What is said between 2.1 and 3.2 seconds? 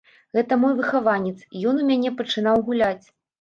пачынаў гуляць.